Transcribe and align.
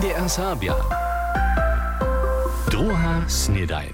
NDR 0.00 0.30
Sabia. 0.30 0.74
Druga 2.70 3.24
snedajn. 3.28 3.92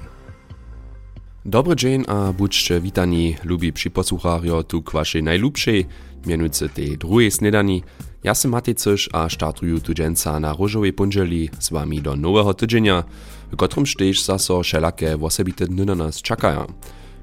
Dobry 1.45 1.77
dzień 1.77 2.05
a 2.09 2.33
budźcie 2.33 2.81
witani, 2.81 3.37
lubi 3.45 3.73
przyposłuchario 3.73 4.63
tu 4.63 4.83
k 4.83 4.93
waszej 4.93 5.23
najlubszej, 5.23 5.87
mianujcy 6.27 6.69
tej 6.69 6.99
drugiej 6.99 7.31
snedani. 7.31 7.83
Ja 8.25 8.33
Matycysz 8.45 9.09
a 9.13 9.29
startuju 9.29 9.81
tu 9.81 9.95
dżęca 9.95 10.41
na 10.41 10.53
różowej 10.53 10.93
pundzieli 10.93 11.51
z 11.59 11.71
wami 11.71 12.03
do 12.03 12.17
nowego 12.17 12.55
tydzienia, 12.55 13.05
w 13.53 13.57
którym 13.57 13.87
też 13.99 14.23
zaso 14.23 14.63
wszelakie 14.63 15.19
osobite 15.23 15.67
dny 15.67 15.85
na 15.85 15.95
nas 15.95 16.23
czekają. 16.23 16.67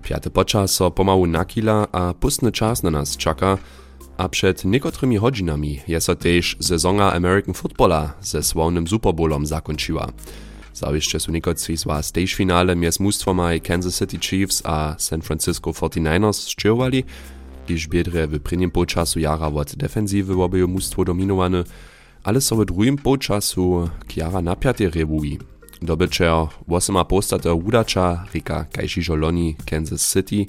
Piaty 0.02 0.30
so 0.68 0.92
pomału 0.92 1.28
nakila 1.28 1.88
a 1.92 2.14
pustny 2.14 2.52
czas 2.52 2.84
na 2.84 2.92
nas 2.92 3.18
a 4.18 4.30
przed 4.30 4.66
niekotrymi 4.66 5.18
hodzinami 5.18 5.80
je 5.88 6.02
so 6.02 6.16
też 6.16 6.58
sezona 6.60 7.14
American 7.14 7.54
Footballa 7.54 8.14
ze 8.22 8.44
sławnym 8.44 8.88
Super 8.88 9.14
Bowlom 9.14 9.46
zakończyła. 9.46 10.12
Zawieszcze 10.74 11.20
są 11.20 11.32
niekotrzy 11.32 11.78
z 11.78 11.84
was 11.84 12.12
też 12.12 12.34
finale 12.34 12.76
między 12.76 13.04
mnóstwoma 13.04 13.60
Kansas 13.64 14.00
City 14.00 14.20
Chiefs 14.20 14.62
a 14.66 14.96
San 14.98 15.22
Francisco 15.22 15.72
49ers 15.72 16.50
szczyłowali, 16.50 17.04
gdyż 17.66 17.88
biedre 17.88 18.28
w 18.28 18.40
prvním 18.40 18.72
počasu 18.72 19.20
jara 19.20 19.48
od 19.48 19.76
defensywy 19.76 20.44
obeju 20.44 20.68
mnóstwo 20.68 21.06
dominowane, 21.06 21.64
ale 22.24 22.42
so 22.42 22.56
w 22.56 22.66
drugim 22.66 22.98
počasu 22.98 23.90
kjara 24.08 24.42
napiate 24.42 24.90
rewui. 24.90 25.40
Dobyczer 25.82 26.34
8 26.68 27.06
postata 27.06 27.54
udacza 27.54 28.26
rika 28.34 28.66
loni 29.16 29.56
Kansas 29.66 30.14
City, 30.14 30.46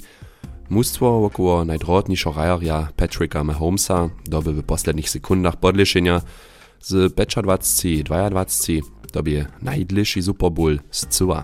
Mustwo 0.69 1.25
około 1.25 1.65
najdrodniejszego 1.65 2.35
rajarja 2.35 2.87
Patricka 2.95 3.43
Mahomesa 3.43 4.09
doby 4.25 4.53
w 4.53 4.63
poslednich 4.63 5.09
sekundach 5.09 5.55
podleszenia 5.55 6.21
z 6.81 7.13
25-22 7.13 8.81
dobie 9.13 9.45
najdliższy 9.61 10.21
Super 10.21 10.51
Bowl 10.51 10.79
z 10.91 11.05
cyła. 11.05 11.43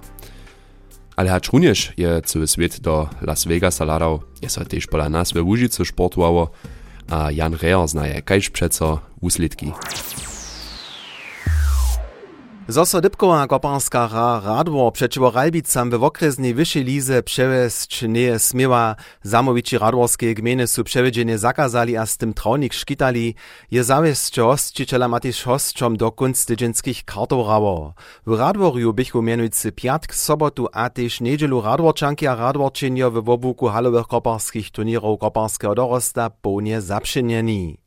Ale 1.15 1.29
hacz 1.29 1.51
również 1.51 1.93
je 1.97 2.21
cały 2.21 2.47
świat 2.47 2.79
do 2.79 3.09
Las 3.21 3.45
Vegasa 3.45 3.85
ladał, 3.85 4.21
jest 4.41 4.55
to 4.55 4.65
też 4.65 4.87
pola 4.87 5.09
nas 5.09 5.33
we 5.33 5.41
Łużycy 5.41 5.85
sportowało, 5.85 6.51
a 7.09 7.31
Jan 7.31 7.53
Reher 7.53 7.87
znaje 7.87 8.21
kajż 8.21 8.49
przeco 8.49 8.99
uslitki. 9.21 9.71
Zoso 12.67 13.01
Dybkowa 13.01 13.47
koparska 13.47 14.07
ra 14.07 14.41
radwo 14.45 14.91
przeciwo 14.91 15.31
Ralbicam 15.31 15.89
w 15.89 16.03
okresnej 16.03 16.53
wyższej 16.53 16.83
lize 16.83 17.23
przewieźć 17.23 18.01
nie 18.07 18.39
smieła. 18.39 18.95
Zamowici 19.23 19.77
radworskie 19.77 20.33
gminy 20.33 20.67
su 20.67 20.83
przewiedzenie 20.83 21.37
zakazali 21.37 21.97
a 21.97 22.05
z 22.05 22.17
tym 22.17 22.33
traunik 22.33 22.73
szkitali. 22.73 23.35
Je 23.71 23.83
zawieść 23.83 24.39
hosticiela 24.39 25.07
Matysz 25.07 25.43
hostczom 25.43 25.97
do 25.97 26.11
kunst 26.11 26.47
tydzinskich 26.47 27.05
kartów 27.05 27.47
rało. 27.47 27.93
W 28.25 28.39
radworju 28.39 28.93
bychu 28.93 29.21
mianujcy 29.21 29.71
piatk, 29.71 30.15
sobotu 30.15 30.67
a 30.73 30.89
też 30.89 31.21
niedzielu 31.21 31.61
radworczanki 31.61 32.27
a 32.27 32.35
radworczynio 32.35 33.11
w 33.11 33.29
obuku 33.29 33.67
halowych 33.67 34.07
koparskich 34.07 34.71
turnirów 34.71 35.19
koparskiego 35.19 35.75
dorosta 35.75 36.29
pełnie 36.29 36.81
zapszynieni. 36.81 37.77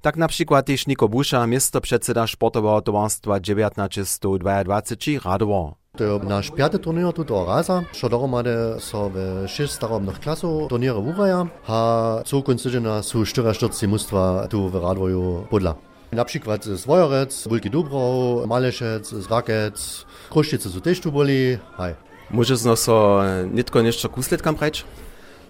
Tak 0.00 0.16
na 0.16 0.28
przykład 0.28 0.66
też 0.66 0.86
Niko 0.86 1.08
Busza, 1.08 1.46
miasto 1.46 1.80
przedseda 1.80 2.26
sportowego 2.26 2.82
towarstwa 2.82 3.40
1922 3.40 5.30
radowo. 5.30 5.80
To 5.96 6.04
je 6.04 6.18
naš 6.22 6.50
pjate 6.50 6.78
turnir 6.78 7.12
tuto 7.12 7.44
raza, 7.44 7.82
što 7.92 8.08
dohromady 8.08 8.54
so 8.78 9.10
w 9.14 9.44
šest 9.48 9.74
starobnych 9.74 10.20
klasów 10.20 10.68
turniry 10.68 10.98
uraja, 10.98 11.46
a 11.66 12.22
celkom 12.26 12.56
tydziena 12.56 13.02
su 13.02 13.24
44 13.24 13.88
mustwa 13.88 14.46
tu 14.50 14.68
w 14.68 14.74
Radwoju 14.74 15.46
podla. 15.50 15.74
Na 16.12 16.24
przykład 16.24 16.64
z 16.64 16.86
Wojorec, 16.86 17.48
Bulki 17.48 17.70
Dubrow, 17.70 18.46
Malešec, 18.46 19.08
z 19.08 19.30
Rakec, 19.30 20.06
Kruščice 20.30 20.70
su 20.70 20.80
też 20.80 21.00
tu 21.00 21.12
boli, 21.12 21.58
haj. 21.76 21.94
Możesz 22.30 22.64
no 22.64 22.76
so 22.76 23.22
nitko 23.52 23.80
jeszcze 23.80 24.08
kusletkam 24.08 24.54
prać? 24.54 24.84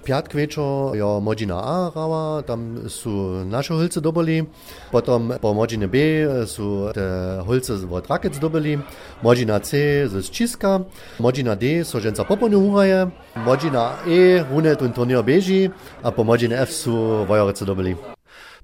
Piatk 0.05 0.35
večer 0.35 0.65
jo 0.95 1.21
Modžina 1.21 1.57
A 1.57 1.93
rava, 1.95 2.43
tam 2.43 2.79
su 2.89 3.45
naše 3.45 3.75
holce 3.75 4.01
dobili, 4.01 4.45
potom 4.91 5.33
po 5.41 5.55
Modžine 5.55 5.87
B 5.87 5.99
su 6.47 6.89
te 6.95 7.41
holce 7.47 7.73
od 7.91 8.07
Rakec 8.11 8.39
dobili, 8.39 8.79
Modžina 9.23 9.59
C 9.59 10.03
z 10.09 10.31
Čiska, 10.31 10.81
Modžina 11.19 11.55
D 11.55 11.85
so 11.85 12.01
ženca 12.01 12.25
popolne 12.25 12.57
uraje, 12.57 13.11
Modžina 13.37 13.97
E 14.09 14.45
rune 14.51 14.77
ten 14.77 14.93
turnir 14.93 15.23
beži, 15.23 15.71
a 16.03 16.11
po 16.11 16.25
Modžine 16.25 16.57
F 16.63 16.73
su 16.73 17.25
Vojorece 17.29 17.65
dobili. 17.65 17.97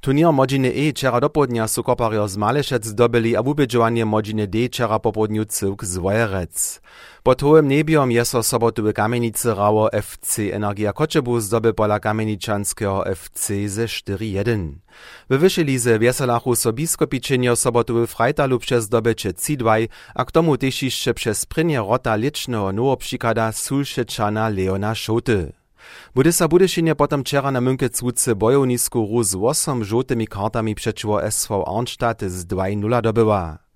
Turnier 0.00 0.32
Modziny 0.32 0.72
E 0.74 0.90
wczera 0.90 1.20
do 1.20 1.30
południa 1.30 1.68
su 1.68 1.82
kopario 1.82 2.28
z 2.28 2.36
Malešec 2.36 2.94
dobili 2.94 3.36
a 3.36 3.42
wubedżowanie 3.42 4.06
Modziny 4.06 4.46
D 4.46 4.58
wczera 4.66 4.98
po 4.98 5.12
południu 5.12 5.44
cyłk 5.44 5.84
z 5.84 5.96
Wojerec. 5.96 6.80
Pod 7.22 7.42
hołym 7.42 7.68
niebiom 7.68 8.12
je 8.12 8.24
so 8.24 8.42
sobotu 8.42 8.82
w 8.82 8.92
Kamienicy 8.92 9.54
rało 9.54 9.92
FC 9.92 10.42
Energia 10.52 10.92
Koczebus 10.92 11.44
zdobył 11.44 11.74
pola 11.74 12.00
kamieniczanskiego 12.00 13.06
FC 13.06 13.68
ze 13.68 13.86
4-1. 13.86 14.72
W 15.30 15.38
wyższej 15.38 15.64
lize 15.64 15.98
wieselachu 15.98 16.56
so 16.56 16.72
biskopiczynio 16.72 17.56
sobotu 17.56 18.06
w 18.06 18.10
Freitalu 18.10 18.58
przez 18.58 18.84
zdobycie 18.84 19.30
C2, 19.30 19.88
a 20.14 20.24
k 20.24 20.32
tomu 20.32 20.56
też 20.56 20.82
jeszcze 20.82 21.14
przez 21.14 21.46
prynie 21.46 21.78
rota 21.78 22.16
licznego 22.16 22.72
nowoprzykada 22.72 23.52
Sulszyczana 23.52 24.48
Leona 24.48 24.94
Szoty. 24.94 25.52
Bude 26.14 26.32
sa 26.32 26.48
Budešinje 26.48 26.94
potom 26.94 27.20
včera 27.20 27.52
na 27.52 27.60
Münke 27.60 27.92
cúce 27.92 28.32
bojovnísku 28.32 28.98
hru 29.04 29.20
s 29.20 29.36
8 29.36 29.84
žótymi 29.84 30.26
kartami 30.26 30.74
przeciwo 30.74 31.20
SV 31.20 31.64
Arnstadt 31.66 32.24
z 32.24 32.46
2-0 32.46 33.02
dobyła. 33.02 33.66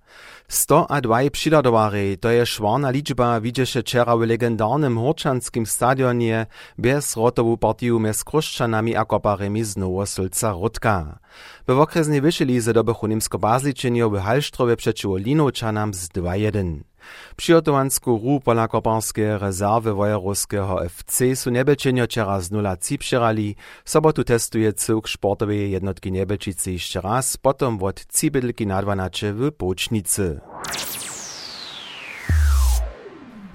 102 0.51 1.29
přidadowarej, 1.31 2.17
to 2.17 2.29
je 2.29 2.45
švarna 2.45 2.89
liczba, 2.89 3.41
widzieše 3.41 3.81
wczera 3.81 4.17
w 4.17 4.21
legendarnym 4.21 4.99
Horčanskim 4.99 5.65
stadionie 5.65 6.45
bez 6.77 7.15
rotowu 7.15 7.57
partiju 7.57 7.99
mez 7.99 8.23
Kruščanami 8.23 8.95
a 8.95 9.05
koparemi 9.05 9.63
z 9.63 9.77
Nowosulca 9.77 10.51
Rudka. 10.51 11.19
W 11.67 11.79
okresnej 11.79 12.21
lize 12.39 12.73
dobychu 12.73 13.07
Nimsko-Bazličenio 13.07 14.09
w 14.09 14.19
Halštrove 14.19 14.75
przeciwo 14.75 15.17
Linowczanam 15.17 15.93
z 15.93 16.09
2-1. 16.09 16.90
Přihotowansku 17.35 18.19
hru 18.19 18.39
pola 18.39 18.67
koparske 18.67 19.37
rezerwy 19.37 19.93
wojeruskiego 19.93 20.79
FC 20.89 21.35
su 21.35 21.51
Nebelčenio 21.51 22.05
wczera 22.05 22.41
z 22.41 22.49
0 22.49 22.77
ci 22.77 22.97
přirali, 22.97 23.55
sobotu 23.85 24.23
testuje 24.23 24.73
cyłk 24.73 25.09
sportowej 25.09 25.71
jednotki 25.71 26.11
Nebelčice 26.11 26.71
jeszcze 26.71 27.01
raz, 27.01 27.37
potom 27.37 27.83
od 27.83 28.05
cibydlki 28.05 28.67
na 28.67 28.81
12 28.81 29.33
w 29.33 29.51
Pocznicy. 29.51 30.39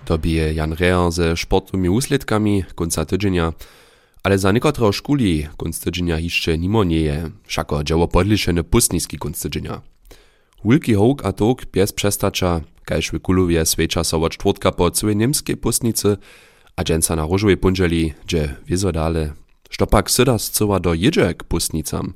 To 0.05 0.19
bije 0.19 0.53
Jan 0.53 0.73
Reher 0.73 1.13
ze 1.13 1.37
sportowymi 1.37 1.89
usledkami 1.89 2.65
końca 2.75 3.05
tydzienia, 3.05 3.53
ale 4.27 4.39
za 4.39 4.53
niekotreho 4.53 4.93
szkuli 4.93 5.49
końc 5.57 5.81
tydzienia 5.81 6.19
jeszcze 6.19 6.59
nimo 6.59 6.85
nie 6.85 7.01
je, 7.01 7.31
wszako 7.47 7.85
dzieło 7.85 8.09
podliczene 8.09 8.65
pustniski. 8.65 9.19
Wielki 10.65 10.95
hołk 10.95 11.25
a 11.25 11.33
tok 11.33 11.67
bez 11.67 11.93
przestacza, 11.93 12.61
kaž 12.87 13.13
swecza 13.65 14.05
so 14.05 14.23
od 14.23 14.33
czwartka 14.33 14.73
po 14.73 14.91
całej 14.91 15.17
niemskiej 15.17 15.57
pustnicy, 15.57 16.17
a 16.77 16.85
dżęca 16.85 17.17
na 17.17 17.27
różowej 17.27 17.57
pundzieli, 17.57 18.15
gdzie 18.25 18.57
wiezo 18.67 18.93
dale. 18.93 19.33
Štopak 19.71 20.11
syda 20.11 20.39
scyła 20.39 20.81
do 20.81 20.95
jedzie 20.95 21.35
k 21.35 21.45
pustnicam. 21.45 22.13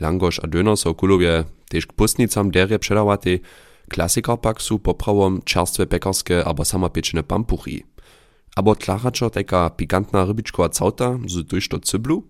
Langosz 0.00 0.40
a 0.44 0.46
döner 0.46 0.76
so 0.76 0.94
Kulowie 0.94 1.44
też 1.68 1.86
k 1.86 1.92
pustnicam 1.92 2.50
derje 2.50 2.78
przedawaty, 2.78 3.40
Klassiker 3.88 4.38
pak 4.40 4.62
su 4.62 4.78
poprawom 4.78 5.42
czerstwe 5.42 5.86
pekarskie 5.86 6.44
albo 6.44 6.64
samopieczone 6.64 7.22
pampuchi. 7.22 7.84
Abo 8.56 8.74
tlaczaczo 8.74 9.30
taka 9.30 9.70
pikantna 9.70 10.24
rybiczkowa 10.24 10.68
cauta 10.68 11.18
z 11.26 11.48
tuż 11.48 11.68
cyblu. 11.82 12.22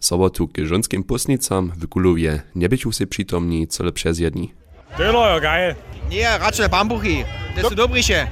Sobotu 0.00 0.48
k 0.48 0.64
żonskim 0.64 1.04
pustnicam 1.04 1.72
w 1.76 1.88
Kulowie 1.88 2.42
nie 2.54 2.68
byciu 2.68 2.92
się 2.92 3.06
przytomni 3.06 3.66
cele 3.66 3.92
przez 3.92 4.18
jedni. 4.18 4.52
Döner, 4.98 5.28
ja 5.28 5.38
geil. 5.38 5.76
Nee, 6.08 6.26
Ratsche 6.26 6.68
Bambuchi, 6.68 7.24
das 7.54 7.70
ist 7.70 7.78
Dobrische. 7.78 8.26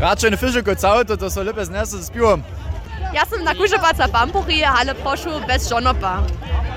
Ratsche 0.00 0.26
eine 0.26 0.36
Fische 0.36 0.60
gezaut, 0.60 1.08
das 1.08 1.34
soll 1.34 1.52
das 1.52 1.70
nächste 1.70 1.98
das 1.98 2.10
Bier. 2.10 2.42
Ja, 3.12 3.22
sind 3.30 3.44
na 3.44 3.54
kusche 3.54 3.78
Batza 3.78 4.08
Bambuchi, 4.08 4.62
Halle 4.62 4.92
Poschu, 4.96 5.30
Best 5.46 5.70
Jonopa. 5.70 6.26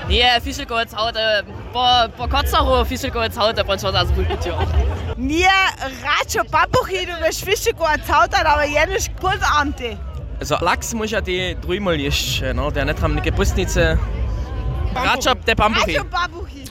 Nee, 0.06 0.22
Fische 0.40 0.64
gezaut, 0.64 1.16
ein 1.16 1.44
paar 1.72 2.08
Kotzaro 2.28 2.84
Fische 2.84 3.10
gezaut, 3.10 3.58
aber 3.58 3.76
schon 3.76 3.92
das 3.92 4.06
gut 4.14 4.28
Bier. 4.28 4.56
Nee, 5.16 5.46
Ratsche 6.04 6.44
Bambuchi, 6.48 7.04
du 7.06 7.26
bist 7.26 7.44
Fische 7.44 7.72
gezaut, 7.72 8.32
aber 8.32 8.66
jenisch 8.66 9.06
Kultamte. 9.20 9.98
Also 10.38 10.56
Lachs 10.60 10.94
muss 10.94 11.10
ja 11.10 11.20
die 11.20 11.56
dreimal 11.60 11.98
ist, 12.00 12.40
ne? 12.40 12.70
der 12.72 12.84
nicht 12.84 13.02
haben 13.02 13.12
eine 13.12 13.22
Gebusnice. 13.22 13.98
Ratsche 14.94 15.34
der 15.44 15.56
Bambuchi. 15.56 15.96
Ratsche 15.96 16.04
Bambuchi. 16.04 16.64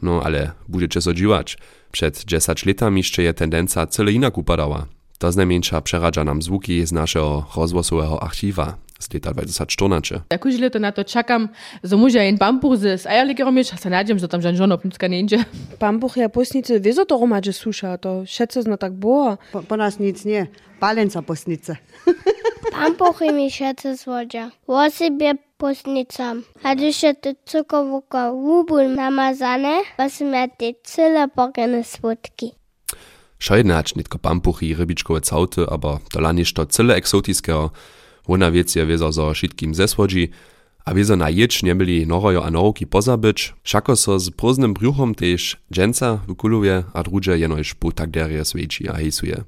No, 0.00 0.22
ale 0.22 0.54
bude 0.66 0.88
so 0.98 1.10
odživať. 1.10 1.56
Przed 1.92 2.24
10 2.24 2.66
latami 2.66 3.00
jeszcze 3.00 3.22
je 3.22 3.34
tendencja 3.34 3.86
cyle 3.86 4.12
inak 4.12 4.38
upadała. 4.38 4.86
To 5.18 5.32
znajmniejsza 5.32 5.80
przeradza 5.80 6.24
nam 6.24 6.42
zvuki 6.42 6.86
z 6.86 6.92
naszego 6.92 7.46
rozwosowego 7.56 8.22
archiwa. 8.22 8.76
Z 9.00 9.06
leta 9.14 9.32
2014. 9.32 10.28
Ja 10.30 10.38
kuźle 10.38 10.70
to 10.70 10.78
na 10.78 10.92
to 10.92 11.04
čakam, 11.04 11.48
zo 11.82 11.96
môže 11.96 12.20
jen 12.20 12.36
bambuch 12.36 12.76
z 12.76 13.08
eierlikerom 13.08 13.56
mieć, 13.56 13.72
a 13.72 13.76
sa 13.80 13.88
nádjem, 13.88 14.20
že 14.20 14.28
tam 14.28 14.44
žan 14.44 14.56
žon 14.56 14.72
opnicka 14.72 15.08
nejde. 15.08 15.40
Bambuch 15.80 16.20
je 16.20 16.28
posnice, 16.28 16.76
wieso 16.78 17.08
to 17.08 17.16
romadže 17.16 17.56
suša, 17.56 17.96
to 17.98 18.28
všetko 18.28 18.62
zna 18.62 18.76
tak 18.76 18.92
było. 18.92 19.40
Po, 19.52 19.64
po 19.64 19.74
nas 19.80 19.98
nic 19.98 20.24
nie, 20.24 20.46
palenca 20.80 21.22
posnice. 21.24 21.80
Bambuchy 22.76 23.32
mi 23.32 23.50
všetko 23.50 23.96
zvodia. 23.96 24.52
Vosibie 24.68 25.34
posnicam. 25.58 26.44
A 26.62 26.72
je 26.72 27.12
to 27.14 27.34
cukovuka 27.44 28.32
vúbu 28.32 28.80
namazané, 28.84 29.84
posmia 29.96 30.48
tie 30.48 30.76
celé 30.84 31.28
pokene 31.28 31.84
spodky. 31.84 32.56
Scheidne 33.40 33.72
hat 33.74 33.96
nitko 33.96 34.18
pampuchi, 34.18 34.74
rybičkowe 34.74 35.20
cauty, 35.20 35.64
aber 35.64 35.98
to 36.12 36.20
laniš 36.20 36.52
to 36.52 36.66
cyle 36.66 36.92
eksotiského, 36.96 37.72
Wona 38.28 38.50
wiec 38.50 38.76
je 38.76 38.86
wiezo 38.86 39.12
zo 39.12 39.34
šitkim 39.34 39.74
zesłodzi, 39.74 40.30
a 40.84 40.94
wiezo 40.94 41.16
na 41.16 41.30
jedź 41.30 41.62
nie 41.62 41.74
byli 41.74 42.06
norojo 42.06 42.44
a 42.44 42.50
noroki 42.50 42.86
pozabyć, 42.86 43.54
všako 43.62 43.96
so 43.96 44.18
z 44.18 44.30
próznym 44.30 44.74
brjuchom 44.74 45.14
tež 45.14 45.56
dżęca 45.72 46.20
w 46.28 46.34
kulowie 46.34 46.84
a 46.92 47.02
drugie 47.02 47.38
jenož 47.38 47.74
putakderie 47.74 48.44
swejči 48.44 48.88
a 48.88 48.94
hejsuje. 48.94 49.44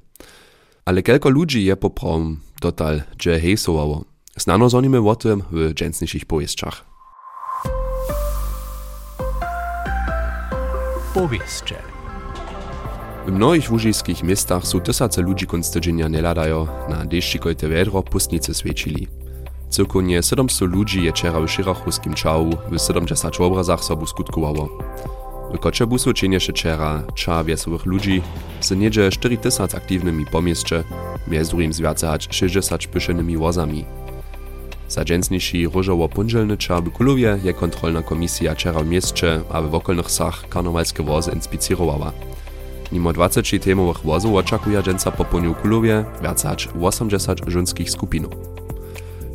Ale 0.85 1.03
kelko 1.03 1.31
ludzi 1.31 1.65
je 1.65 1.77
poprom 1.77 2.41
dotal 2.61 3.03
dże 3.19 3.41
hejsowało. 3.41 4.05
Znano 4.37 4.69
zonimy 4.69 4.99
o 4.99 5.17
tym 5.17 5.43
w 5.53 5.75
dżęsniejszych 5.75 6.25
powieściach. 6.25 6.85
Powieście. 11.15 11.92
W 13.23 13.31
mnohých 13.31 13.71
łužiských 13.71 14.27
miestach 14.27 14.67
sú 14.67 14.83
tysace 14.83 15.23
ľudí 15.23 15.47
konc 15.47 15.63
tydzienia 15.63 16.11
neladajo 16.11 16.67
na 16.91 17.07
deščikojte 17.07 17.71
vedro 17.71 18.03
pustnice 18.03 18.51
sviečili. 18.51 19.07
Cirkovnie 19.71 20.19
700 20.19 20.67
ľudí 20.67 21.07
je 21.07 21.15
čera 21.15 21.39
v 21.39 21.47
širachuskim 21.47 22.19
čau 22.19 22.51
v 22.51 22.75
70 22.75 23.15
obrazach 23.39 23.79
sobu 23.79 24.11
skutkowało. 24.11 24.67
W 25.55 25.57
Koczebusu 25.63 26.11
činješe 26.11 26.51
čera 26.51 27.07
ča 27.15 27.47
viesových 27.47 27.87
ľudí 27.87 28.17
z 28.59 28.69
niedzie 28.75 29.07
4000 29.07 29.71
aktívnymi 29.71 30.27
pomieście, 30.27 30.83
między 31.31 31.51
drugim 31.51 31.73
zwiacać 31.73 32.27
60 32.31 32.87
pyszonymi 32.91 33.39
wozami. 33.39 33.85
Za 34.89 35.05
różowo 35.73 36.09
czar 36.59 36.83
w 36.83 36.91
Kulowie 36.91 37.39
je 37.45 37.53
kontrolna 37.55 38.03
komisja 38.03 38.57
czera 38.57 38.83
w 38.83 38.87
mieście, 38.87 39.41
a 39.51 39.63
w 39.63 39.75
okolnych 39.75 40.11
sach 40.11 40.49
karnowalskie 40.49 41.03
wozy 41.03 41.31
inspicirowała. 41.31 42.13
Mimo 42.93 43.13
20 43.13 43.59
temowych 43.59 44.03
wozów 44.03 44.35
oczekuje 44.35 44.83
dżęca 44.83 45.11
po 45.11 45.25
poniu 45.25 45.55
Kulowie 45.55 46.05
wiacać 46.23 46.69
80 46.83 47.41
żonskich 47.47 47.91
skupinów. 47.91 48.33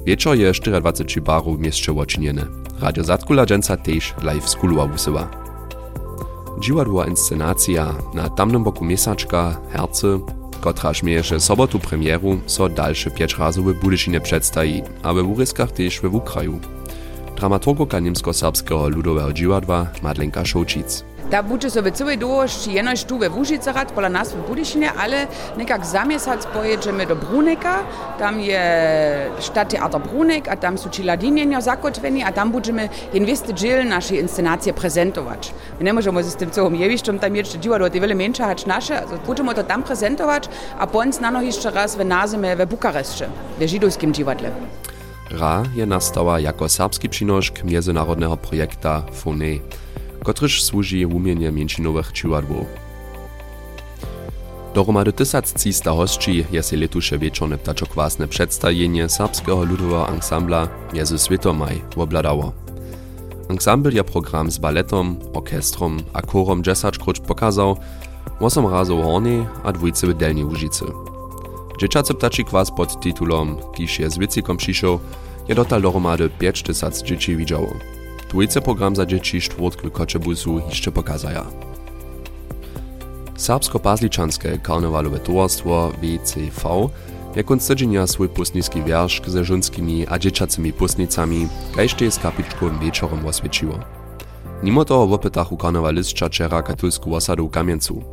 Wieczor 0.06 0.38
je 0.38 0.51
24 0.51 1.21
barów 1.21 1.57
w 1.57 1.59
mieście 1.59 1.94
oczyniene. 1.94 2.45
Radio 2.80 3.04
Zatkula 3.04 3.45
dżęca 3.45 3.77
też 3.77 4.13
live 4.21 4.50
z 4.50 4.56
Kulowa 4.56 4.88
wusywa. 4.88 5.27
Dziwadła 6.59 7.07
inscenacja 7.07 7.95
na 8.13 8.30
tamnym 8.30 8.63
boku 8.63 8.86
miesaczka 8.86 9.57
Herce 9.71 10.19
kotraż 10.62 11.04
mieješe 11.04 11.39
sobotu 11.39 11.80
premieru, 11.80 12.39
so 12.45 12.69
dalsze 12.69 13.12
pięć 13.12 13.38
razy 13.38 13.62
w 13.62 13.74
Budyšinie 13.74 14.21
przedstawi, 14.21 14.83
a 15.04 15.13
we 15.13 15.24
Uryskach 15.24 15.71
też 15.71 16.01
we 16.01 16.09
Ukraju. 16.09 16.59
Dramaturgoka 17.36 18.00
niemsko-serbskiego 18.00 18.89
ludowego 18.89 19.33
dziwadła 19.33 19.88
Madlenka 20.04 20.45
Šoučic. 20.45 21.04
Da 21.31 21.44
buče 21.44 21.69
so 21.71 21.81
v 21.81 21.91
całej 21.91 22.18
długości 22.18 22.74
jenoś 22.74 23.03
tu 23.03 23.18
we 23.18 23.29
Łużycach, 23.29 23.85
pola 23.85 24.09
nas 24.09 24.33
w 24.33 24.47
Budyšinie, 24.47 24.94
ale 24.94 25.27
nekak 25.57 25.85
zamiesać 25.85 26.45
pojedziemy 26.53 27.06
do 27.06 27.15
Bruneka, 27.15 27.79
tam 28.19 28.41
je 28.41 28.62
Stadttheater 29.39 30.01
Brunek, 30.01 30.47
a 30.47 30.57
tam 30.57 30.77
są 30.77 30.89
ci 30.89 31.03
ladinienia 31.03 31.62
zakotweni, 31.62 32.24
a 32.24 32.31
tam 32.31 32.51
będziemy 32.51 32.89
inwesty 33.13 33.53
dziel 33.53 33.88
naszej 33.88 34.19
inscenacje 34.19 34.74
prezentować. 34.74 35.53
My 35.79 35.85
nie 35.85 35.94
możemy 35.94 36.24
z 36.24 36.35
tym 36.35 36.51
całym 36.51 36.75
jewiszczem 36.75 37.19
tam 37.19 37.35
jeszcze 37.35 37.59
dziwadło, 37.59 37.89
te 37.89 38.00
wiele 38.00 38.15
mniejsze 38.15 38.44
hać 38.44 38.65
nasze, 38.65 39.01
also 39.01 39.18
będziemy 39.27 39.56
to 39.56 39.63
tam 39.63 39.83
prezentować, 39.83 40.50
a 40.80 40.88
pońc 40.88 41.19
na 41.19 41.31
noch 41.31 41.44
jeszcze 41.44 41.71
raz 41.71 41.95
w 41.95 42.06
Nazime 42.06 42.56
w 42.56 42.65
Bukareszcie, 42.65 43.30
w 43.59 43.68
żydowskim 43.68 44.13
dziwadle. 44.13 44.51
Ra 45.31 45.63
je 45.75 45.85
nastała 45.85 46.39
jako 46.39 46.69
serbski 46.69 47.09
przynośk 47.09 47.63
międzynarodnego 47.63 48.38
projekta 48.38 49.01
FONE, 49.12 49.59
kotryż 50.27 50.63
służy 50.63 51.07
umienie 51.07 51.51
międzynowych 51.51 52.12
dziwadłów. 52.12 52.65
Dohromady 54.74 55.13
1300 55.13 55.91
hostči 55.91 56.45
je 56.51 56.63
se 56.63 56.75
letuše 56.75 57.18
wieczorne 57.18 57.57
ptaczokłasne 57.57 58.27
przedstawienie 58.27 59.09
serbskiego 59.09 59.63
ludowego 59.63 60.07
ansambla 60.07 60.68
Jezu 60.94 61.18
Switomaj 61.18 61.81
obladało. 61.95 62.51
Ensemble 63.50 63.91
je 63.91 64.03
program 64.03 64.51
z 64.51 64.57
baletom, 64.57 65.18
orkestrom 65.33 65.97
a 66.13 66.21
chorom 66.21 66.63
10 66.63 66.97
króć 66.97 67.19
pokazał, 67.19 67.77
8 68.39 68.68
razy 68.68 68.94
w 68.94 69.03
Hornej 69.03 69.45
a 69.63 69.71
dwójce 69.71 70.07
w 70.07 70.13
Delnej 70.13 70.44
Łużycy. 70.44 70.85
Dzieciacy 71.80 72.13
ptaczy 72.13 72.44
pod 72.77 73.01
tytułom 73.01 73.57
Kiż 73.75 74.00
je 74.00 74.09
z 74.09 74.18
wycykom 74.18 74.57
przyszł, 74.57 75.00
je 75.47 75.56
dotal 75.56 75.81
dohromady 75.81 76.30
5000 76.30 77.06
dzieci. 77.06 77.38
Dwójce 78.29 78.62
program 78.62 78.95
za 78.95 79.06
dzieci 79.06 79.41
czwartk 79.41 79.81
w 79.83 79.91
Koczebusu 79.91 80.62
jeszcze 80.69 80.91
pokazaja. 80.91 81.45
Serbsko-Pazličanske 83.38 84.62
karnewalowe 84.62 85.19
towarstwo 85.19 85.91
WCV 85.91 86.89
je 87.35 87.44
konc 87.44 87.68
tydzienia 87.68 88.07
swój 88.07 88.29
pustnicki 88.29 88.83
wiersz 88.83 89.21
ze 89.27 89.45
żonskimi 89.45 90.07
a 90.09 90.19
dzieciacymi 90.19 90.74
pustnicami, 90.74 91.47
kajście 91.75 92.12
z 92.12 92.19
kapliczkowym 92.19 92.79
wieczorem 92.79 93.25
oswieciło. 93.25 93.79
Mimo 94.63 94.85
toho 94.85 95.07
w 95.07 95.13
opytachu 95.13 95.57
karnewalistcza 95.57 96.30
czera 96.30 96.62
katolską 96.62 97.15
osadu 97.15 97.47
w 97.47 97.51
Kamieńcu. 97.51 98.03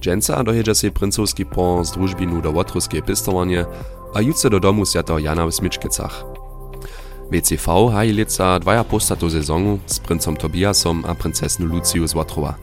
Dżęca 0.00 0.44
dojedzie 0.44 0.74
się 0.74 0.90
princowski 0.90 1.46
pon 1.46 1.84
z 1.84 1.92
drużbinu 1.92 2.42
do 2.42 2.50
Łotruskie 2.50 3.02
pistowanie, 3.02 3.64
a 4.14 4.20
jutce 4.20 4.50
do 4.50 4.60
domu 4.60 4.86
świętego 4.86 5.18
Jana 5.18 5.46
w 5.46 5.54
Smyczkicach. 5.54 6.43
WCV 7.34 7.90
haji 7.92 8.12
lica 8.12 8.58
dwaja 8.58 8.84
postatu 8.84 9.30
sezonu 9.30 9.78
z 9.86 9.98
princom 9.98 10.36
Tobiasom 10.36 11.04
a 11.06 11.14
princesnu 11.14 11.66
Luciju 11.66 12.06
z 12.06 12.14
Łotrowa. 12.14 12.54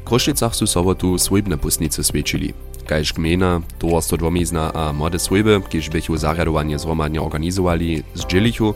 W 0.00 0.04
Krušicach 0.04 0.56
su 0.56 0.66
sobotu 0.66 1.18
swojbne 1.18 1.58
pustnice 1.60 2.04
sviečili. 2.04 2.54
Kajž 2.86 3.12
gmena, 3.12 3.60
towarstwo 3.78 4.16
dwomizna 4.16 4.72
a 4.72 4.92
młode 4.92 5.18
swojby, 5.18 5.60
kiž 5.68 5.88
bychu 5.88 6.16
zarjadowanie 6.16 6.78
zromadnie 6.78 7.20
organizowali, 7.20 8.02
zdzielichu, 8.14 8.74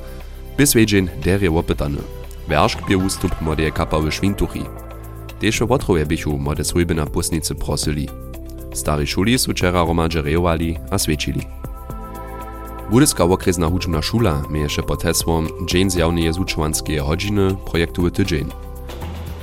by 0.56 0.66
svedžen 0.66 1.08
derje 1.24 1.48
opytane. 1.50 2.04
Weršk 2.48 2.84
bie 2.84 2.96
ústup 3.00 3.32
młode 3.40 3.70
kapa 3.72 3.96
w 3.96 4.12
Švintuchi. 4.12 4.68
Tež 5.40 5.64
v 5.64 5.66
Wotrowie 5.72 6.04
bychu 6.06 6.36
młode 6.38 6.64
swojby 6.64 6.94
na 6.94 7.06
pustnice 7.06 7.54
prosili. 7.54 8.08
Stary 8.76 9.06
šuli 9.06 9.38
su 9.38 9.52
čera 9.56 9.80
romadže 9.84 10.20
rejovali 10.20 10.76
a 10.92 10.98
sviečili. 11.00 11.71
Budyska 12.92 13.24
okresna 13.24 13.72
hudžbna 13.72 14.02
šula 14.04 14.44
mieješe 14.52 14.82
pod 14.84 15.02
hesłom 15.02 15.48
Dzień 15.64 15.88
zjawnej 15.90 16.28
zučovanskie 16.32 17.00
hodžiny 17.00 17.56
projektowy 17.64 18.10
tydzień. 18.10 18.52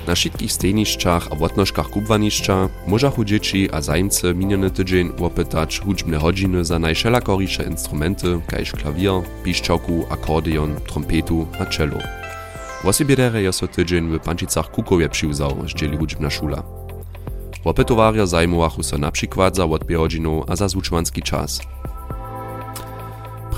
Na 0.07 0.15
wszystkich 0.15 0.51
stejniszczach 0.53 1.27
a 1.31 1.35
wotnożkach 1.35 1.89
kubwaniszcza 1.89 2.69
możachu 2.87 3.25
dzieci 3.25 3.69
a 3.73 3.81
zajmcy 3.81 4.33
miniony 4.33 4.69
tydzień 4.69 5.11
opytać 5.21 5.79
hudźbne 5.79 6.17
godziny 6.19 6.65
za 6.65 6.79
najszelakorische 6.79 7.63
instrumenty, 7.63 8.41
kajż 8.47 8.71
klawier, 8.71 9.21
piszczałku, 9.43 10.05
akordeon, 10.09 10.75
trompetu 10.87 11.47
a 11.59 11.65
cello. 11.65 11.97
Wosibierere 12.83 13.41
je 13.41 13.53
so 13.53 13.67
tydzień 13.67 14.09
w 14.09 14.19
Pančicach 14.19 14.71
Kukowie 14.71 15.09
przyuzał, 15.09 15.67
zdzieli 15.67 15.97
hudźbna 15.97 16.29
szula. 16.29 16.63
Opytowaria 17.65 18.25
zajmowachu 18.25 18.83
so 18.83 18.97
na 18.97 19.11
przykład 19.11 19.55
za 19.55 19.65
odbierodzinów 19.65 20.45
a 20.47 20.55
za 20.55 20.67
zuczmanski 20.67 21.21
czas. 21.21 21.61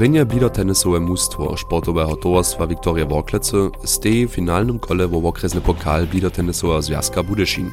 Prynje 0.02 0.26
blidotenisowe 0.26 1.00
mustwo 1.00 1.58
sportowego 1.58 2.16
towarstwa 2.16 2.68
Wiktoria 2.68 3.06
Worklece 3.06 3.70
stej 3.84 4.28
w 4.28 4.32
finalnym 4.32 4.80
kole 4.80 5.08
wo 5.08 5.30
okresny 5.30 5.62
pokal 5.62 6.08
blidotenisowego 6.08 6.82
związka 6.82 7.24
Budyszin. 7.24 7.72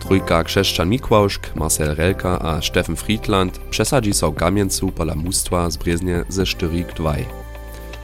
Trójka 0.00 0.44
Krzeszczan 0.44 0.88
Mikłauszk, 0.88 1.56
Marcel 1.56 1.94
Relka 1.94 2.38
a 2.38 2.62
Steffen 2.62 2.96
Friedland 2.96 3.58
przesadzi 3.58 4.14
so 4.14 4.32
Gamieńcu 4.32 4.88
pola 4.88 5.14
mustwa 5.14 5.70
z 5.70 5.76
Breznie 5.76 6.24
ze 6.28 6.46
4 6.46 6.84
k 6.84 6.92
2. 6.94 7.14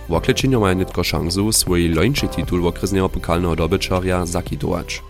Workleczynio 0.08 0.60
mają 0.60 0.84
tylko 0.84 1.04
szansę 1.04 1.52
swój 1.52 1.88
lończy 1.88 2.28
tytuł 2.28 2.68
okresnego 2.68 3.08
pokalnego 3.08 3.56
dobyczarja 3.56 4.26
zakitować. 4.26 5.02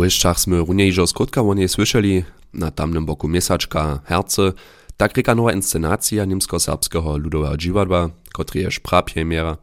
W 0.00 0.02
Pojeżdżach 0.02 0.40
sme 0.40 0.58
runiejżo 0.58 1.06
skrótka 1.06 1.42
o 1.42 1.54
niej 1.54 1.68
słyszeli, 1.68 2.24
na 2.54 2.70
tamnym 2.70 3.06
boku 3.06 3.28
miesaczka 3.28 4.00
Herce, 4.04 4.52
tak 4.96 5.16
reka 5.16 5.34
nowa 5.34 5.52
inscenacja 5.52 6.24
niemsko-serbskiego 6.24 7.16
ludowego 7.18 7.56
dziwadła, 7.56 8.10
kotry 8.32 8.60
jest 8.60 8.80
prapremiera, 8.80 9.56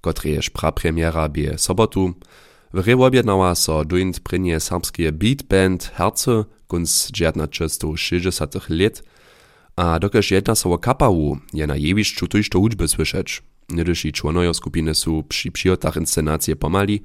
kotry 0.00 0.30
jest 0.30 0.50
prapremiera 0.50 1.28
bie 1.28 1.58
sobotu. 1.58 2.14
W 2.72 2.86
rew 2.86 3.00
objednała 3.00 3.54
so 3.54 3.84
doint 3.84 4.20
prynie 4.20 4.60
serbskie 4.60 5.12
beat 5.12 5.42
band 5.42 5.92
Herce, 5.94 6.44
kunc 6.68 7.06
1960 7.12 8.70
let, 8.70 9.02
a 9.76 9.98
dokaż 9.98 10.30
jedna 10.30 10.54
sowa 10.54 10.78
kapawu 10.78 11.38
je 11.52 11.66
na 11.66 11.76
jewiszczu 11.76 12.26
tuż 12.26 12.48
to 12.48 12.58
uczby 12.58 12.88
słyszeć. 12.88 13.42
Niedyši 13.68 14.12
čłonojo 14.12 14.54
skupiny 14.54 14.94
su 14.94 15.22
przy 15.22 15.52
przyjotach 15.52 15.96
inscenacje 15.96 16.56
pomali, 16.56 17.02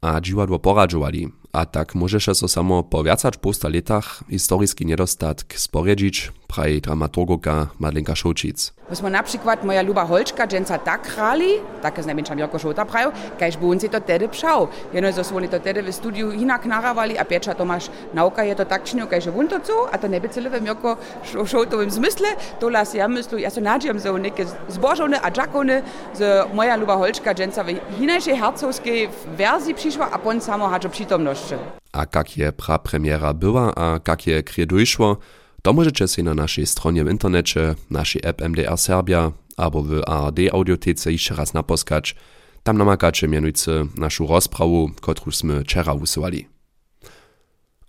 a 0.00 0.20
dziwadło 0.20 0.58
poradzowali, 0.58 1.28
a 1.52 1.66
tak 1.66 1.94
możesz 1.94 2.26
so 2.34 2.48
samo 2.48 2.82
po 2.82 3.04
viacać 3.04 3.36
posta 3.36 3.68
letach 3.68 4.24
historyjski 4.30 4.86
niedostatk 4.86 5.58
sporjedzić, 5.58 6.32
praje 6.50 6.80
dramaturgoka 6.80 7.70
Madlenka 7.78 8.14
Šočic. 8.14 8.72
My 8.90 8.96
smo 8.96 9.08
na 9.08 9.22
przykład 9.22 9.64
moja 9.64 9.82
luba 9.82 10.02
Holčka, 10.02 10.46
dženca 10.46 10.78
tak 10.78 11.06
hrali, 11.06 11.62
tak 11.82 11.96
je 11.96 12.02
znamenčam 12.02 12.38
Joko 12.38 12.58
Šota 12.58 12.84
prajo, 12.84 13.12
kajž 13.38 13.56
bo 13.56 13.70
on 13.70 13.78
si 13.80 13.88
to 13.88 14.00
tedy 14.00 14.26
pšal. 14.28 14.68
Jeno 14.92 15.12
so 15.12 15.36
oni 15.36 15.48
to 15.48 15.58
tedy 15.58 15.82
v 15.82 15.92
studiu 15.92 16.30
inak 16.34 16.66
naravali 16.66 17.18
a 17.18 17.24
Peča 17.24 17.54
Tomáš 17.54 17.90
nauka 18.14 18.42
je 18.42 18.54
to 18.54 18.64
tak 18.64 18.84
činil, 18.84 19.06
kajž 19.06 19.30
on 19.30 19.46
to 19.48 19.60
co, 19.62 19.94
a 19.94 19.98
to 19.98 20.08
ne 20.08 20.20
by 20.20 20.28
celé 20.28 20.50
v 20.50 20.66
Joko 20.66 20.98
Šotovým 21.22 21.90
zmysle, 21.90 22.34
to 22.58 22.68
las 22.68 22.94
ja 22.94 23.06
myslu, 23.06 23.38
ja 23.38 23.50
so 23.50 23.60
nadžiam 23.60 23.98
za 23.98 24.10
neke 24.18 24.46
zbožovne 24.68 25.22
a 25.22 25.30
džakovne, 25.30 25.82
z 26.14 26.50
moja 26.52 26.74
luba 26.76 26.94
Holčka, 26.94 27.30
dženca 27.30 27.62
v 27.62 27.78
hinajšej 27.98 28.34
hercovskej 28.34 29.08
verzii 29.38 29.74
přišła, 29.74 30.10
a 30.10 30.18
pon 30.18 30.40
samo 30.40 30.66
hačo 30.66 30.88
přítomnosť. 30.88 31.54
A 31.92 32.06
kak 32.06 32.36
je 32.36 32.52
pra 32.52 32.78
premiera 32.78 33.32
była, 33.32 33.72
a 33.76 33.98
kak 33.98 34.26
je 34.26 34.42
kriedujszło, 34.42 35.18
to 35.62 35.72
możecie 35.72 36.08
si 36.08 36.22
na 36.22 36.34
naszej 36.34 36.66
stronie 36.66 37.04
w 37.04 37.10
internecie, 37.10 37.74
naszej 37.90 38.22
app 38.24 38.42
MDR 38.42 38.78
Serbia, 38.78 39.32
albo 39.56 39.82
w 39.82 40.02
ARD 40.06 40.38
audiotece 40.52 41.12
jeszcze 41.12 41.34
raz 41.34 41.54
naposkać. 41.54 42.14
Tam 42.62 42.78
namakacie 42.78 43.28
mianujcy 43.28 43.86
naszą 43.96 44.26
rozprawu, 44.26 44.90
którą 45.00 45.32
sme 45.32 45.60
wczoraj 45.64 45.98
usuwali. 45.98 46.48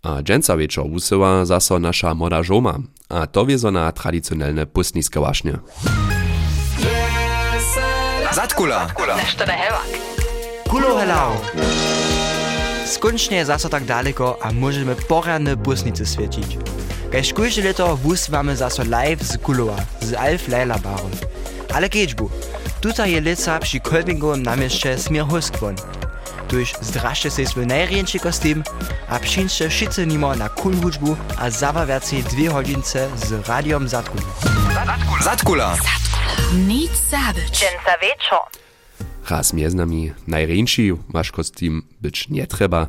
A 0.04 0.22
dżęca 0.24 0.58
wieczor 0.58 0.86
usyła 0.92 1.46
zaso 1.46 1.80
nasza 1.80 2.16
moda 2.16 2.44
żoma, 2.44 2.80
a 3.10 3.28
to 3.28 3.46
wiezo 3.46 3.72
na 3.72 3.92
tradycjonalne 3.92 4.66
pustniske 4.66 5.20
właśnie. 5.20 5.58
Zatkula! 8.34 8.88
Nešto 9.18 9.46
hevak. 9.46 9.88
Kulo 10.70 10.98
helao! 10.98 11.32
Skończnie 12.86 13.46
zaso 13.46 13.70
tak 13.70 13.86
daleko, 13.86 14.38
a 14.42 14.52
możemy 14.52 14.96
poranne 14.96 15.58
pusnicy 15.58 16.06
świecić. 16.06 16.58
Kaž 17.12 17.34
kujže 17.34 17.62
leto 17.62 17.98
wuswamy 17.98 18.56
zaso 18.56 18.84
live 18.84 19.24
z 19.24 19.38
Kulowa, 19.38 19.76
z 20.02 20.14
Alf 20.14 20.48
Leila 20.48 20.80
Baron. 20.80 21.12
Ale 21.74 21.90
keďbu, 21.90 22.30
tuta 22.82 23.06
je 23.06 23.22
leca 23.22 23.60
przy 23.60 23.80
Kolbingowym 23.80 24.44
namieście 24.44 24.98
smier 24.98 25.26
hoskwon. 25.26 25.76
Tuż 26.48 26.74
zdraszcie 26.82 27.32
się 27.32 27.46
swój 27.46 27.68
najrieńszy 27.68 28.20
kostym, 28.20 28.64
a 29.10 29.20
przyńcie 29.20 29.70
wszyscy 29.70 30.08
nimo 30.08 30.36
na 30.36 30.50
kunhuczbu 30.50 31.16
a 31.38 31.50
zabawiacie 31.50 32.24
dwie 32.24 32.50
hodzince 32.50 33.10
z 33.16 33.48
radiom 33.48 33.88
Zatkula. 33.88 34.24
Zatkula! 35.24 35.76
Nic 36.68 36.92
zabyć. 36.92 37.52
Dżęca 37.52 37.94
wieczor. 38.02 38.40
Raz 39.30 39.54
między 39.54 39.78
nami 39.78 40.12
najrieńszy 40.28 40.82
wasz 41.10 41.32
kostym 41.32 41.84
być 42.02 42.30
nie 42.30 42.48
trzeba, 42.48 42.88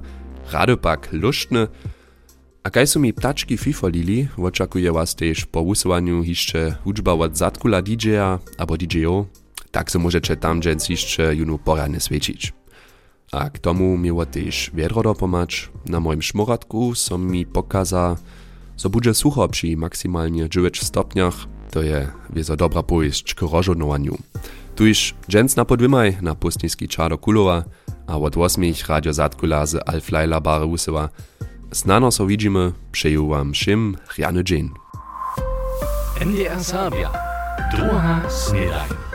rado 0.52 0.76
pak 0.76 1.08
luštny, 1.12 1.68
a 2.62 2.70
kaj 2.70 2.86
su 2.86 3.00
mi 3.00 3.12
ptački 3.12 3.56
fifolili, 3.56 4.28
očakuje 4.36 4.90
was 4.92 5.14
tež 5.14 5.44
po 5.50 5.60
usowaniu 5.60 6.22
jeszcze 6.22 6.74
hudžba 6.84 7.12
od 7.12 7.36
Zatkula 7.36 7.82
DJ-a 7.82 8.38
abo 8.58 8.76
DJ-o, 8.76 9.26
tak 9.70 9.90
so 9.90 9.98
możecie 9.98 10.36
tam 10.36 10.60
dżens 10.62 10.88
jeszcze 10.88 11.34
junu 11.34 11.58
porane 11.58 12.00
svečić. 12.00 12.52
A 13.32 13.50
k 13.50 13.58
tomu 13.58 13.96
miło 13.98 14.26
tež 14.26 14.70
wiedro 14.74 15.02
dopomać, 15.02 15.70
na 15.86 16.00
moim 16.00 16.22
szmoradku 16.22 16.94
so 16.94 17.18
mi 17.18 17.46
pokaza, 17.46 18.16
so 18.76 18.90
bude 18.90 19.14
sucho 19.14 19.48
przy 19.48 19.76
maksymalnie 19.76 20.48
9 20.48 20.84
stopniach, 20.84 21.34
to 21.70 21.82
je 21.82 22.08
wiezo 22.30 22.56
dobra 22.56 22.82
pojść 22.82 23.34
k 23.34 23.42
rozżonowaniu. 23.42 24.18
Tuż 24.76 25.14
dżens 25.28 25.56
na 25.56 25.64
podwymaj 25.64 26.16
na 26.22 26.34
pustniski 26.34 26.88
czar 26.88 27.10
do 27.10 27.18
Kulowa, 27.18 27.64
a 28.06 28.18
od 28.18 28.36
8 28.36 28.64
radio 28.88 29.12
Zatkula 29.12 29.66
z 29.66 29.88
Alflajla 29.88 30.40
bare 30.40 30.66
usyła, 30.66 31.08
Snano 31.72 32.10
so 32.10 32.26
widzimy, 32.26 32.72
przeju 32.92 33.28
wam 33.28 33.52
wszym 33.52 33.96
rjany 34.18 34.44
dzień. 34.44 34.70
NDR 36.20 36.64
Serbia. 36.64 37.10
Druga 37.74 38.20
snedajn. 38.30 39.11